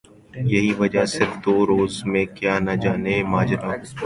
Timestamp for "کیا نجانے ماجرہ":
2.37-3.65